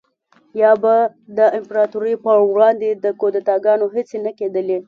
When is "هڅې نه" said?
3.93-4.31